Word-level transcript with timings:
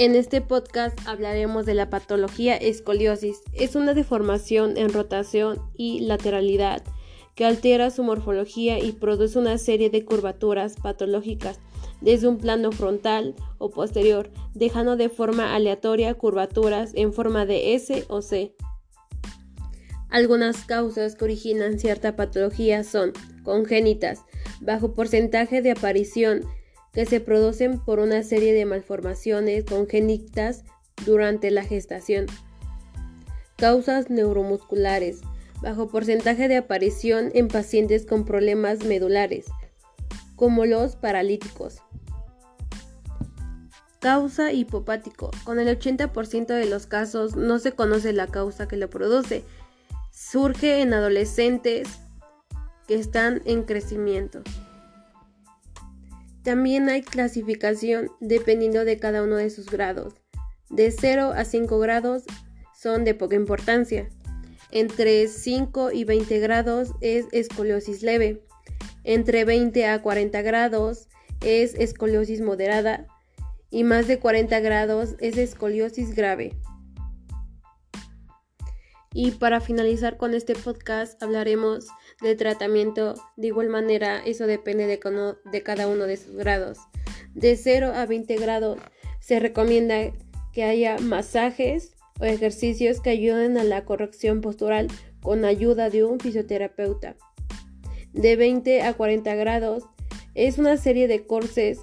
En 0.00 0.14
este 0.14 0.40
podcast 0.40 0.96
hablaremos 1.08 1.66
de 1.66 1.74
la 1.74 1.90
patología 1.90 2.54
escoliosis. 2.54 3.40
Es 3.52 3.74
una 3.74 3.94
deformación 3.94 4.76
en 4.76 4.92
rotación 4.92 5.60
y 5.76 5.98
lateralidad 6.02 6.84
que 7.34 7.44
altera 7.44 7.90
su 7.90 8.04
morfología 8.04 8.78
y 8.78 8.92
produce 8.92 9.40
una 9.40 9.58
serie 9.58 9.90
de 9.90 10.04
curvaturas 10.04 10.76
patológicas 10.76 11.58
desde 12.00 12.28
un 12.28 12.38
plano 12.38 12.70
frontal 12.70 13.34
o 13.58 13.70
posterior, 13.70 14.30
dejando 14.54 14.94
de 14.94 15.08
forma 15.08 15.56
aleatoria 15.56 16.14
curvaturas 16.14 16.92
en 16.94 17.12
forma 17.12 17.44
de 17.44 17.74
S 17.74 18.04
o 18.06 18.22
C. 18.22 18.54
Algunas 20.10 20.64
causas 20.64 21.16
que 21.16 21.24
originan 21.24 21.80
cierta 21.80 22.14
patología 22.14 22.84
son 22.84 23.14
congénitas, 23.42 24.20
bajo 24.60 24.94
porcentaje 24.94 25.60
de 25.60 25.72
aparición, 25.72 26.44
que 26.92 27.06
se 27.06 27.20
producen 27.20 27.78
por 27.78 27.98
una 27.98 28.22
serie 28.22 28.52
de 28.52 28.64
malformaciones 28.64 29.64
congénitas 29.64 30.64
durante 31.04 31.50
la 31.50 31.64
gestación. 31.64 32.26
Causas 33.56 34.10
neuromusculares, 34.10 35.20
bajo 35.62 35.88
porcentaje 35.88 36.48
de 36.48 36.56
aparición 36.56 37.30
en 37.34 37.48
pacientes 37.48 38.06
con 38.06 38.24
problemas 38.24 38.84
medulares, 38.84 39.46
como 40.36 40.64
los 40.64 40.96
paralíticos. 40.96 41.78
Causa 44.00 44.52
hipopático. 44.52 45.32
Con 45.42 45.58
el 45.58 45.66
80% 45.76 46.46
de 46.46 46.66
los 46.66 46.86
casos 46.86 47.34
no 47.34 47.58
se 47.58 47.72
conoce 47.72 48.12
la 48.12 48.28
causa 48.28 48.68
que 48.68 48.76
lo 48.76 48.88
produce. 48.88 49.42
Surge 50.12 50.80
en 50.82 50.94
adolescentes 50.94 51.88
que 52.86 52.94
están 52.94 53.42
en 53.44 53.64
crecimiento. 53.64 54.42
También 56.48 56.88
hay 56.88 57.02
clasificación 57.02 58.10
dependiendo 58.20 58.86
de 58.86 58.96
cada 58.96 59.22
uno 59.22 59.36
de 59.36 59.50
sus 59.50 59.66
grados. 59.66 60.14
De 60.70 60.90
0 60.90 61.34
a 61.36 61.44
5 61.44 61.78
grados 61.78 62.22
son 62.74 63.04
de 63.04 63.12
poca 63.12 63.36
importancia. 63.36 64.08
Entre 64.70 65.28
5 65.28 65.92
y 65.92 66.04
20 66.04 66.38
grados 66.38 66.92
es 67.02 67.26
escoliosis 67.32 68.02
leve. 68.02 68.40
Entre 69.04 69.44
20 69.44 69.88
a 69.88 70.00
40 70.00 70.40
grados 70.40 71.08
es 71.42 71.74
escoliosis 71.74 72.40
moderada 72.40 73.06
y 73.70 73.84
más 73.84 74.08
de 74.08 74.18
40 74.18 74.58
grados 74.60 75.16
es 75.20 75.36
escoliosis 75.36 76.14
grave. 76.14 76.56
Y 79.14 79.32
para 79.32 79.60
finalizar 79.60 80.16
con 80.16 80.34
este 80.34 80.54
podcast 80.54 81.22
hablaremos 81.22 81.86
del 82.20 82.36
tratamiento. 82.36 83.14
De 83.36 83.48
igual 83.48 83.68
manera, 83.68 84.22
eso 84.24 84.46
depende 84.46 84.86
de, 84.86 85.62
cada 85.62 85.88
uno 85.88 86.04
de 86.04 86.16
sus 86.16 86.36
grados. 86.36 86.78
De 87.34 87.56
0 87.56 87.92
a 87.94 88.06
20 88.06 88.36
grados 88.36 88.78
se 89.20 89.40
recomienda 89.40 90.12
que 90.52 90.64
haya 90.64 90.98
masajes 90.98 91.94
o 92.20 92.24
ejercicios 92.24 93.00
que 93.00 93.10
ayuden 93.10 93.56
a 93.58 93.64
la 93.64 93.84
corrección 93.84 94.40
postural 94.40 94.88
con 95.22 95.44
ayuda 95.44 95.88
de 95.88 96.04
un 96.04 96.20
fisioterapeuta. 96.20 97.16
De 98.12 98.36
20 98.36 98.82
a 98.82 98.94
40 98.94 99.34
grados 99.36 99.84
es 100.34 100.58
una 100.58 100.76
serie 100.76 101.08
de 101.08 101.26
courses 101.26 101.80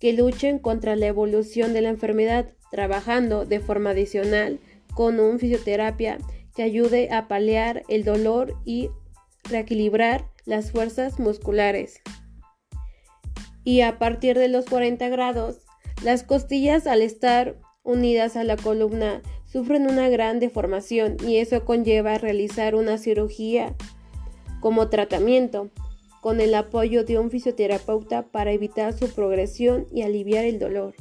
que 0.00 0.12
luchen 0.12 0.58
contra 0.58 0.96
la 0.96 1.06
evolución 1.06 1.72
de 1.72 1.80
la 1.80 1.88
enfermedad, 1.88 2.52
trabajando 2.70 3.44
de 3.44 3.60
forma 3.60 3.90
adicional 3.90 4.60
con 4.94 5.20
un 5.20 5.38
fisioterapia 5.38 6.18
que 6.58 6.64
ayude 6.64 7.08
a 7.12 7.28
paliar 7.28 7.84
el 7.86 8.02
dolor 8.02 8.56
y 8.64 8.90
reequilibrar 9.44 10.28
las 10.44 10.72
fuerzas 10.72 11.20
musculares. 11.20 12.00
Y 13.62 13.82
a 13.82 14.00
partir 14.00 14.36
de 14.36 14.48
los 14.48 14.64
40 14.64 15.08
grados, 15.08 15.58
las 16.02 16.24
costillas 16.24 16.88
al 16.88 17.00
estar 17.00 17.60
unidas 17.84 18.34
a 18.34 18.42
la 18.42 18.56
columna 18.56 19.22
sufren 19.44 19.88
una 19.88 20.08
gran 20.08 20.40
deformación 20.40 21.16
y 21.24 21.36
eso 21.36 21.64
conlleva 21.64 22.18
realizar 22.18 22.74
una 22.74 22.98
cirugía 22.98 23.76
como 24.58 24.88
tratamiento 24.88 25.70
con 26.20 26.40
el 26.40 26.56
apoyo 26.56 27.04
de 27.04 27.20
un 27.20 27.30
fisioterapeuta 27.30 28.32
para 28.32 28.50
evitar 28.50 28.94
su 28.94 29.08
progresión 29.14 29.86
y 29.92 30.02
aliviar 30.02 30.44
el 30.44 30.58
dolor. 30.58 30.96